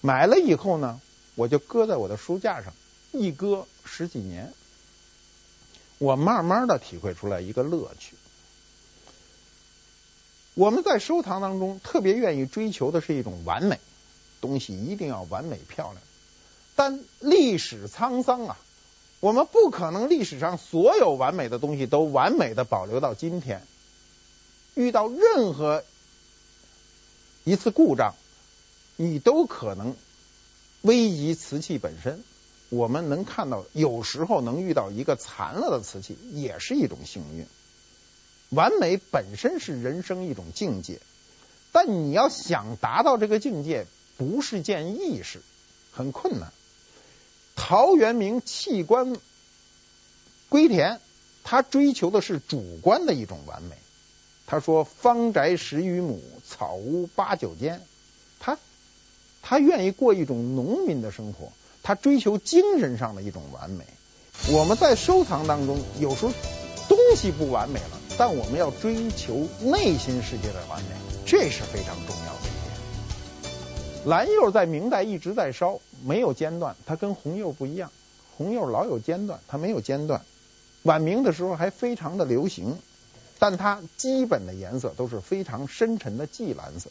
[0.00, 1.00] 买了以后呢，
[1.34, 2.72] 我就搁在我的书架上，
[3.10, 4.52] 一搁十几年，
[5.98, 8.14] 我慢慢的体会出来一个乐趣。
[10.58, 13.78] 我们在收藏当中特别愿意追求的是一种完美，
[14.40, 16.02] 东西一定要完美漂亮。
[16.74, 18.58] 但历史沧桑啊，
[19.20, 23.62] 我们不可能历史上所有完美的东西都完美的保留到今天。
[24.74, 25.84] 遇到任何
[27.44, 28.16] 一次故障，
[28.96, 29.94] 你都可能。
[30.82, 32.24] 危及瓷器本身，
[32.68, 37.46] 我们能看到，有时候能遇到一个残了的瓷器，也是一种幸运。
[38.50, 41.00] 完美本身是人生一种境界，
[41.72, 45.42] 但你要想达到这个境界，不是件易事，
[45.92, 46.52] 很困难。
[47.56, 49.16] 陶渊明弃官
[50.48, 51.00] 归田，
[51.44, 53.76] 他追求的是主观的一种完美。
[54.46, 57.82] 他说：“方宅十余亩，草屋八九间。”
[58.40, 58.58] 他。
[59.40, 63.86] 他愿意过一种农民的生活，他追求精神上的一种完美。
[64.52, 66.32] 我们在收藏当中，有时候
[66.86, 70.88] 东西不完美了，但我们要追求内心世界的完美，
[71.24, 74.06] 这是非常重要的一点。
[74.06, 77.92] 蓝釉在明代一直在烧，没有间断，它跟红釉不一样，
[78.36, 80.22] 红釉老有间断，它没有间断。
[80.82, 82.76] 晚明的时候还非常的流行，
[83.38, 86.90] 但它基本的颜色都是非常深沉的霁蓝色。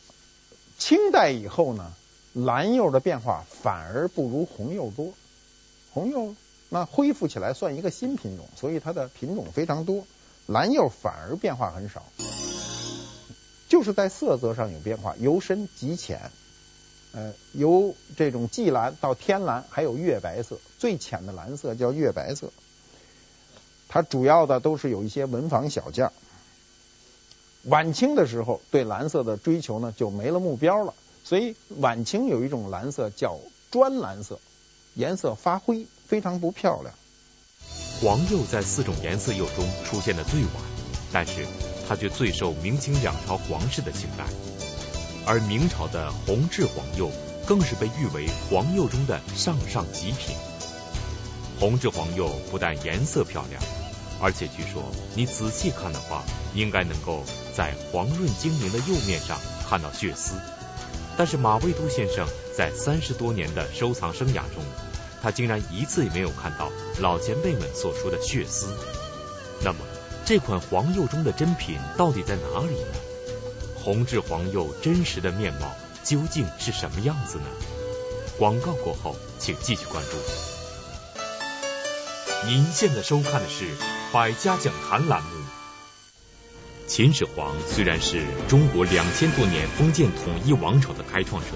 [0.77, 1.91] 清代以后呢，
[2.33, 5.13] 蓝釉的变化反而不如红釉多，
[5.91, 6.35] 红釉
[6.69, 10.05] 那恢复起来算一个新品种，所以它的品种非常多，
[10.47, 12.03] 蓝釉反而变化很少，
[13.67, 16.31] 就是在色泽上有变化，由深及浅，
[17.12, 22.49] 呃，由这种霁蓝到天蓝，还有月白色，最浅的蓝色叫月白色。
[23.89, 26.12] 它主要的都是有一些文房小件。
[27.63, 30.93] 晚清的时候，对蓝色的追求呢就没了目标了，
[31.25, 33.38] 所以晚清有一种蓝色叫
[33.69, 34.39] 砖蓝色，
[34.93, 36.93] 颜色发灰，非常不漂亮。
[37.99, 40.51] 黄釉在四种颜色釉中出现的最晚，
[41.12, 41.47] 但是
[41.88, 44.25] 它却最受明清两朝皇室的青睐，
[45.25, 47.12] 而明朝的红质黄釉
[47.47, 50.36] 更是被誉为黄釉中的上上极品。
[51.60, 53.60] 红制黄釉不但颜色漂亮，
[54.21, 54.83] 而且据说
[55.15, 57.23] 你仔细看的话，应该能够
[57.55, 60.36] 在黄润晶莹的釉面上看到血丝。
[61.17, 64.63] 但是马未都先生在三十多年的收藏生涯中，
[65.21, 68.67] 他竟然一次也没有看到老前辈们所说的血丝。
[69.63, 69.80] 那么
[70.25, 72.88] 这款黄釉中的真品到底在哪里呢？
[73.75, 75.71] 红制黄釉真实的面貌
[76.03, 77.45] 究竟是什么样子呢？
[78.38, 80.17] 广告过后，请继续关注。
[82.45, 83.65] 您现在收看的是
[84.12, 85.30] 《百家讲坛》栏目。
[86.86, 91.47] 秦始皇虽然是中国两千多年封建统一王朝的开创者，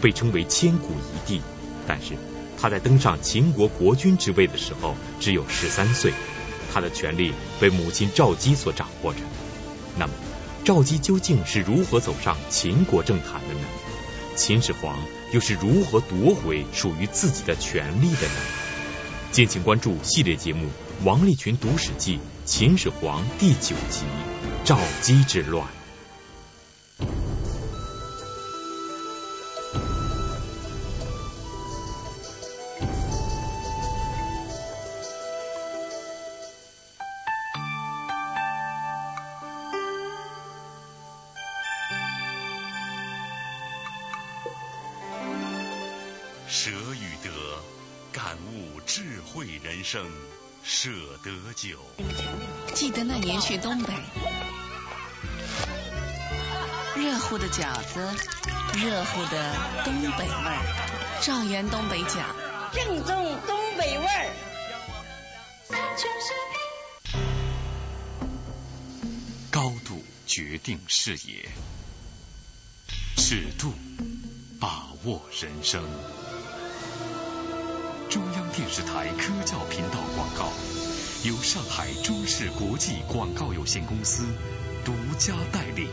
[0.00, 1.40] 被称为千古一帝，
[1.86, 2.14] 但是
[2.60, 6.12] 他在登上秦国国君之位的时候只有十三岁，
[6.72, 9.20] 他的权力被母亲赵姬所掌握着。
[9.96, 10.12] 那么，
[10.64, 13.60] 赵姬究竟是如何走上秦国政坛的呢？
[14.34, 14.98] 秦始皇
[15.32, 18.40] 又是如何夺回属于自己的权力的呢？
[19.30, 20.66] 敬请关注系列节目
[21.04, 24.04] 《王立群读史记·秦始皇》第九集
[24.64, 25.64] 《赵姬之乱》。
[53.38, 53.92] 年去东北，
[56.96, 58.00] 热乎的饺子，
[58.74, 61.20] 热乎的东北味儿。
[61.22, 62.34] 赵源东北讲，
[62.72, 64.34] 正宗东北味儿。
[69.50, 71.48] 高度决定视野，
[73.16, 73.72] 尺度
[74.60, 75.84] 把握人生。
[78.10, 80.50] 中央电视台科教频道广告，
[81.24, 84.24] 由上海中视国际广告有限公司
[84.84, 85.88] 独家代理。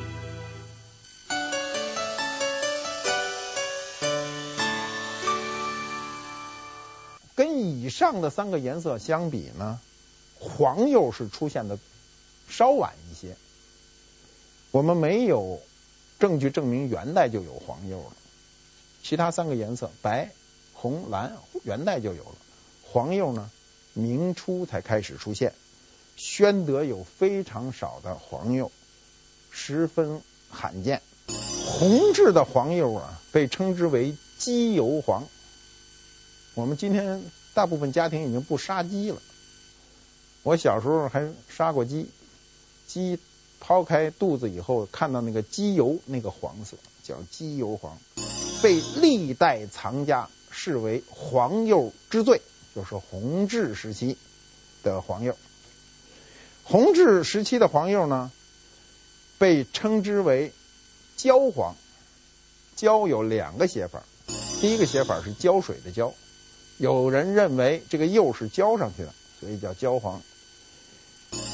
[7.33, 9.79] 跟以上的三个颜色相比呢，
[10.39, 11.79] 黄釉是出现的
[12.47, 13.35] 稍晚一些。
[14.69, 15.59] 我们没有
[16.19, 18.13] 证据证明元代就有黄釉了，
[19.01, 20.29] 其他三个颜色白。
[20.75, 22.35] 红蓝元代就有了，
[22.83, 23.49] 黄釉呢，
[23.97, 25.53] 明初才开始出现。
[26.17, 28.71] 宣德有非常少的黄釉，
[29.49, 31.01] 十分罕见。
[31.65, 35.25] 红质的黄釉啊，被称之为鸡油黄。
[36.53, 39.21] 我们今天大部分家庭已经不杀鸡了，
[40.43, 42.09] 我小时候还杀过鸡，
[42.87, 43.17] 鸡
[43.61, 47.97] 抛开肚子以后，看到那个鸡油，那个黄色叫鸡油黄，
[48.61, 50.29] 被历代藏家。
[50.57, 52.41] 视为黄釉之最，
[52.75, 54.17] 就是弘治时期
[54.83, 55.37] 的黄釉。
[56.65, 58.31] 弘治时期的黄釉呢，
[59.37, 60.51] 被称之为
[61.15, 61.73] 焦黄。
[62.75, 64.03] 焦有两个写法，
[64.59, 66.13] 第一个写法是浇水的浇，
[66.77, 70.21] 有人认为这个釉是浇上去的，所以叫焦黄。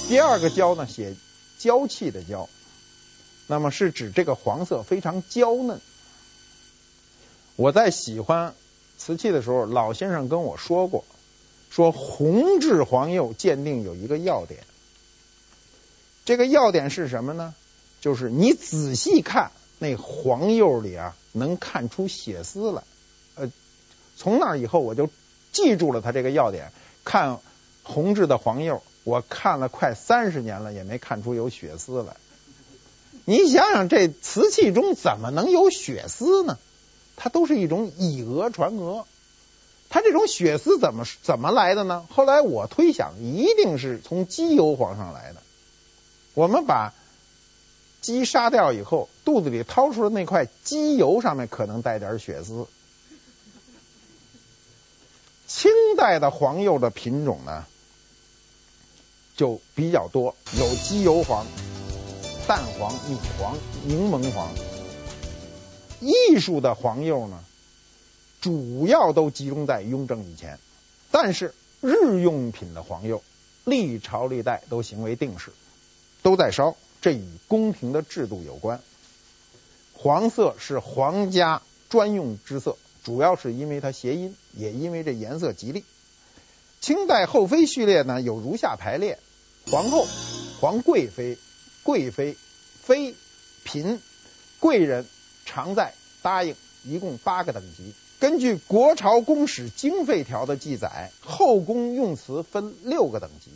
[0.08, 1.16] 第二个焦呢，写
[1.60, 2.50] 娇气的娇，
[3.46, 5.80] 那么是指这个黄色非常娇嫩。
[7.56, 8.56] 我在喜欢。
[8.98, 11.04] 瓷器的时候，老先生跟我说过，
[11.72, 14.60] 说红质黄釉鉴定有一个要点，
[16.26, 17.56] 这个要点是什么呢？
[18.02, 22.84] 就是你仔细看那黄釉里啊，能看出血丝来。
[23.36, 23.52] 呃，
[24.18, 25.10] 从那以后我就
[25.54, 26.74] 记住了他这个要点。
[27.06, 27.40] 看
[27.84, 32.18] 红质的黄釉，我看了快三十年了，也没看出有血丝来。
[33.24, 36.60] 你想想，这瓷器中怎么能有血丝呢？
[37.16, 39.06] 它都是一种以讹传讹。
[39.94, 42.08] 它这种血丝怎么怎么来的呢？
[42.10, 45.44] 后来我推想，一定是从鸡油黄上来的。
[46.34, 46.94] 我们把
[48.00, 52.66] 鸡杀掉以后，肚子里掏出的那块鸡油上面可能带点血丝。
[55.46, 57.66] 清代的黄釉的品种呢，
[59.36, 61.46] 就比较多，有鸡油黄、
[62.48, 64.48] 蛋黄、米黄、柠檬黄。
[66.00, 67.44] 艺术的黄釉呢，
[68.42, 70.60] 主要都集中在雍正以前，
[71.12, 73.22] 但是日用品的黄釉，
[73.64, 75.52] 历朝历代都行为定式，
[76.24, 78.82] 都在烧，这与宫廷的制度有关。
[79.94, 82.76] 黄色是皇家专用之色。
[83.04, 85.84] 主要是因为它谐音，也因为这颜色吉利。
[86.80, 89.20] 清代后妃序列呢，有如下排列：
[89.70, 90.08] 皇后、
[90.60, 91.38] 皇贵妃、
[91.84, 92.36] 贵妃、
[92.84, 93.16] 妃、
[93.64, 94.00] 嫔、
[94.60, 95.08] 贵人、
[95.46, 97.94] 常在、答应，一共八个等级。
[98.22, 103.50] 根据《国朝宫使经费条》的记载，后宫用词分六个等级。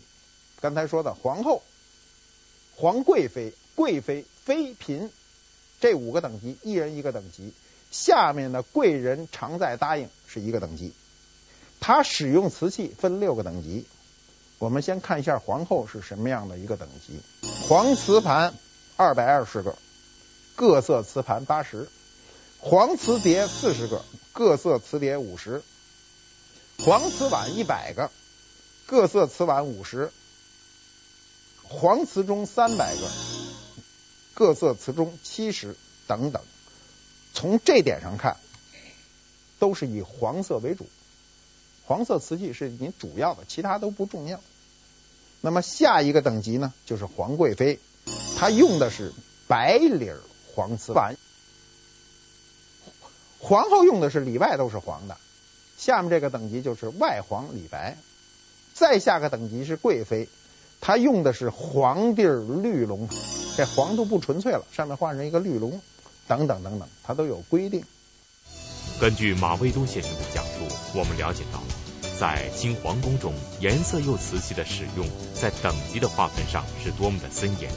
[0.60, 1.62] 刚才说的皇后、
[2.76, 5.12] 皇贵妃、贵妃、妃、嫔
[5.80, 7.54] 这五个等级，一人一个等级。
[7.92, 10.94] 下面的贵人常在答应是一个等级，
[11.80, 13.86] 它使用瓷器分六个等级。
[14.58, 17.20] 我们先看一下皇后是什么样的一个等级：
[17.68, 18.56] 黄瓷盘
[18.98, 19.78] 二百二十个，
[20.56, 21.86] 各色瓷盘八十；
[22.58, 24.02] 黄瓷碟四十个，
[24.36, 25.62] 各色瓷碟五十；
[26.84, 28.12] 黄瓷碗一百个，
[28.86, 30.10] 各色瓷碗五十；
[31.64, 33.10] 黄瓷盅三百个，
[34.34, 36.44] 各色瓷盅七十等等。
[37.34, 38.36] 从这点上看，
[39.58, 40.86] 都是以黄色为主，
[41.86, 44.42] 黄色瓷器是你主要的，其他都不重要。
[45.40, 47.80] 那么下一个等级呢，就是皇贵妃，
[48.36, 49.14] 她用的是
[49.48, 50.20] 白里儿
[50.54, 51.16] 黄瓷碗。
[53.48, 55.18] 皇后用的是里外都是黄的，
[55.78, 57.96] 下面这个等级就是外黄里白。
[58.74, 60.28] 再下个等级是贵妃，
[60.82, 63.08] 她用的是黄地绿龙，
[63.56, 65.80] 这黄都不纯粹了，上面换上一个绿龙。
[66.28, 67.84] 等等等等，它都有规定。
[69.00, 71.62] 根据马未都先生的讲述，我们了解到，
[72.20, 77.70] 在清皇宫中，颜色釉瓷器的使用在等级的划分上是多么的森严，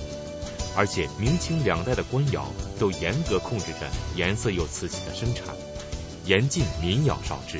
[0.76, 2.46] 而且明清两代的官窑
[2.78, 5.54] 都严格控制着颜色釉瓷器的生产，
[6.24, 7.58] 严禁民窑烧制，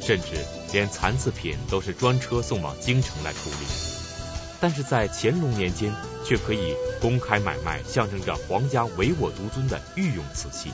[0.00, 0.26] 甚至
[0.72, 3.66] 连残次品都是专车送往京城来处理。
[4.60, 5.92] 但是在乾隆年间，
[6.24, 10.70] 却可以公开买卖象征着皇家唯我独尊的御用瓷器，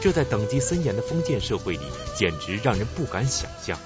[0.00, 1.84] 这在等级森严的封建社会里，
[2.16, 3.78] 简直让人不敢想象。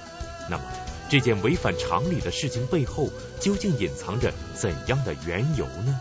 [0.51, 0.65] 那么，
[1.09, 3.09] 这件违反常理的事情背后，
[3.41, 5.99] 究竟隐藏着怎样的缘由呢？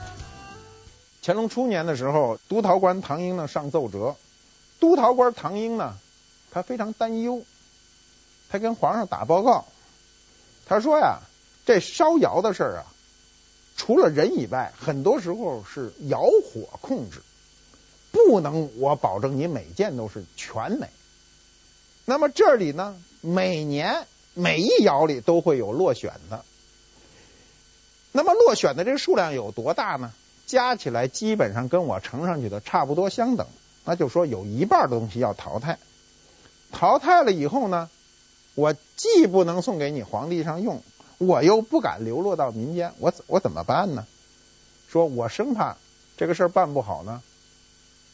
[1.25, 4.15] 乾隆初年的时候，督陶官唐英呢上奏折，
[4.79, 5.97] 督陶官唐英呢，
[6.51, 7.41] 他非常担忧，
[8.47, 9.65] 他跟皇上打报告，
[10.67, 11.21] 他说呀，
[11.65, 12.85] 这烧窑的事儿啊。
[13.75, 17.23] 除了人以外，很多时候是窑火控制，
[18.11, 20.87] 不能我保证你每件都是全美。
[22.05, 24.05] 那么这里呢，每年
[24.35, 26.45] 每一窑里都会有落选的。
[28.11, 30.13] 那么落选的这个数量有多大呢？
[30.45, 33.47] 加起来基本上跟我呈上去的差不多相等。
[33.83, 35.77] 那就说有一半的东西要淘汰。
[36.71, 37.89] 淘汰了以后呢，
[38.55, 40.83] 我既不能送给你皇帝上用。
[41.17, 44.05] 我又不敢流落到民间，我怎我怎么办呢？
[44.89, 45.77] 说我生怕
[46.17, 47.21] 这个事儿办不好呢，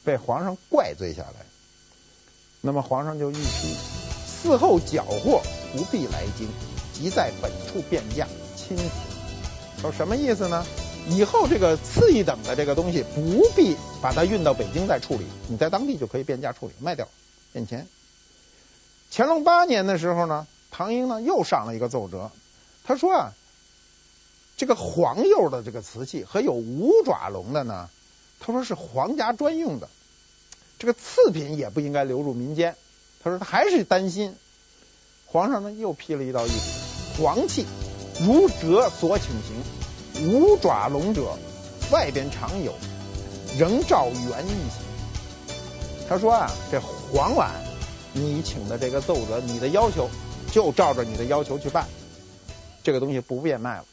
[0.04, 1.46] 被皇上怪罪下来。
[2.62, 3.76] 那么皇上就御批：
[4.28, 5.42] 嗣后缴获
[5.74, 6.48] 不必来京，
[6.94, 9.82] 即在本处变价，亲此。
[9.82, 10.64] 说什么意思呢？
[11.10, 17.08] 以后这个次一等的这个东西不必把它运到北京再处理，你在当地就可以变价处理卖掉，
[17.52, 17.88] 变钱。
[19.12, 22.32] 乾隆八年的时候呢，唐英呢又上了一个奏折。
[22.84, 23.34] 他说啊，
[24.58, 27.90] 这个黄釉的这个瓷器和有五爪龙的呢，
[28.40, 29.90] 他说是皇家专用的，
[30.80, 32.76] 这个次品也不应该流入民间。
[33.24, 34.36] 他说他还是担心，
[35.26, 37.66] 皇上呢又批了一道諭旨：黄器
[38.22, 39.81] 如折所请行，
[40.24, 41.38] 五爪龙者
[41.92, 42.74] 外边常有，
[43.58, 44.52] 仍照原意。
[46.08, 47.52] 他说啊，这黄碗
[48.14, 50.10] 你请的这个奏折，你的要求
[50.52, 51.88] 就照着你的要求去办。
[52.84, 53.86] 这个东西不变卖了，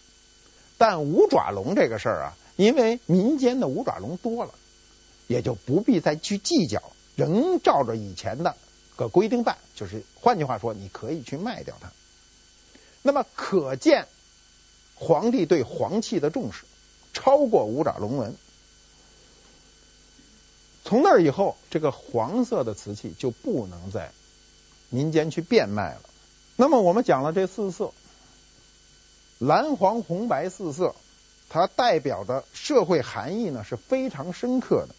[0.77, 4.55] 但五爪龙这个事儿啊，因为民间的五爪龙多了，
[5.27, 6.83] 也就不必再去计较，
[7.17, 8.57] 仍照着以前的
[8.97, 9.57] 个规定办。
[9.75, 11.91] 就是换句话说，你可以去卖掉它。
[13.03, 14.09] 那么可见
[14.99, 16.65] 皇帝对黄器的重视
[17.13, 18.35] 超过五爪龙纹。
[20.85, 24.11] 从那以后，这个黄色的瓷器就不能在
[24.89, 26.01] 民间去变卖了。
[26.57, 27.93] 那么我们讲了这四色，
[29.39, 30.95] 蓝、黄、红、白四色，
[31.49, 34.95] 它代表的社会含义呢是非常深刻的。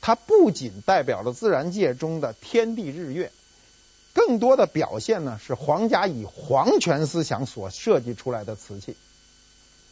[0.00, 3.32] 它不仅代表了自然界中的天地日月，
[4.12, 8.96] 更多的表现呢是皇家以皇权思想所设计出来的瓷器。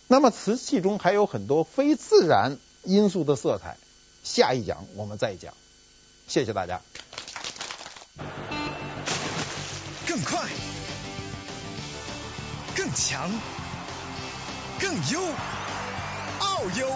[0.08, 3.76] 那么瓷器中还有很多非自然因素的色彩，
[4.22, 5.52] 下一讲我们再讲。
[6.28, 6.80] 谢谢大家。
[10.06, 10.48] 更快，
[12.76, 13.30] 更强，
[14.80, 15.20] 更优，
[16.38, 16.88] 奥优。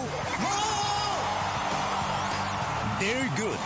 [2.99, 3.57] Very good，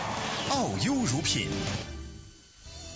[0.50, 1.48] 奥优乳品。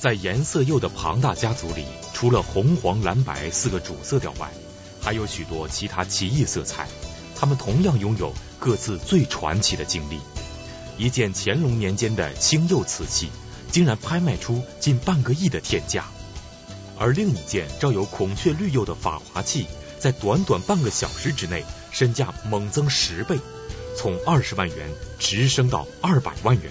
[0.00, 4.50] 在颜色釉的庞大家族里，除了红、黄、蓝、白四个主色调外，
[5.00, 6.88] 还有许多其他奇异色彩。
[7.34, 10.20] 他们同样拥有各自最传奇的经历。
[10.98, 13.30] 一件乾隆年间的青釉瓷器，
[13.72, 16.02] 竟然拍卖出近半个亿的天价；
[16.98, 19.66] 而另一件照有孔雀绿釉的法华器，
[19.98, 23.38] 在短短半个小时之内，身价猛增十倍。
[23.96, 26.70] 从二十万元直升到二百万元，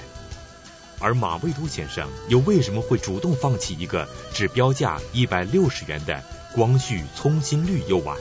[0.99, 6.23] 而马未都先生又为什么会主动放弃一个只标价一百六十元的
[6.53, 8.17] 光绪葱心绿釉碗？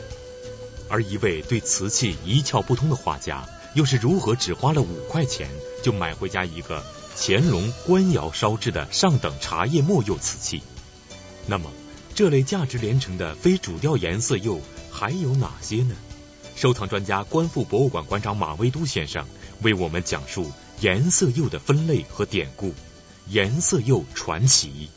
[0.91, 5.49] 而一位对瓷器一窍不通的画家，又是如何只花了五块钱
[5.83, 6.83] 就买回家一个
[7.17, 10.63] 乾隆官窑烧制的上等茶叶末釉瓷器？
[11.47, 11.71] 那么，
[12.15, 14.61] 这类价值连城的非主调颜色釉
[14.91, 15.95] 还有哪些呢？
[16.57, 19.27] 收藏专家、观复博物馆馆长马未都先生
[19.63, 20.51] 为我们讲述
[20.81, 22.75] 颜色釉的分类和典故，
[23.29, 24.91] 颜色釉传奇。